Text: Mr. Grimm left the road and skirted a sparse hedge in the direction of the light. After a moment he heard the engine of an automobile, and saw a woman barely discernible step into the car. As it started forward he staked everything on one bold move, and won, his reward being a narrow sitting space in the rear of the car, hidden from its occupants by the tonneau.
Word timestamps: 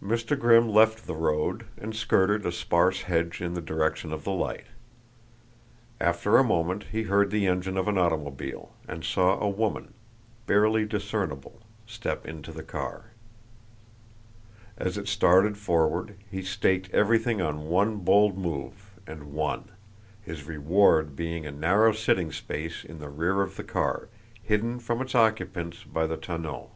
Mr. 0.00 0.38
Grimm 0.38 0.68
left 0.68 1.08
the 1.08 1.14
road 1.16 1.66
and 1.76 1.92
skirted 1.96 2.46
a 2.46 2.52
sparse 2.52 3.02
hedge 3.02 3.40
in 3.40 3.54
the 3.54 3.60
direction 3.60 4.12
of 4.12 4.22
the 4.22 4.30
light. 4.30 4.66
After 6.00 6.38
a 6.38 6.44
moment 6.44 6.84
he 6.92 7.02
heard 7.02 7.32
the 7.32 7.48
engine 7.48 7.76
of 7.76 7.88
an 7.88 7.98
automobile, 7.98 8.72
and 8.86 9.02
saw 9.04 9.40
a 9.40 9.48
woman 9.48 9.92
barely 10.46 10.84
discernible 10.86 11.62
step 11.84 12.28
into 12.28 12.52
the 12.52 12.62
car. 12.62 13.06
As 14.78 14.96
it 14.96 15.08
started 15.08 15.58
forward 15.58 16.14
he 16.30 16.42
staked 16.42 16.88
everything 16.94 17.42
on 17.42 17.66
one 17.66 17.96
bold 17.96 18.38
move, 18.38 18.92
and 19.04 19.32
won, 19.34 19.70
his 20.22 20.44
reward 20.44 21.16
being 21.16 21.44
a 21.44 21.50
narrow 21.50 21.90
sitting 21.90 22.30
space 22.30 22.84
in 22.84 23.00
the 23.00 23.08
rear 23.08 23.42
of 23.42 23.56
the 23.56 23.64
car, 23.64 24.08
hidden 24.40 24.78
from 24.78 25.00
its 25.00 25.16
occupants 25.16 25.82
by 25.82 26.06
the 26.06 26.16
tonneau. 26.16 26.70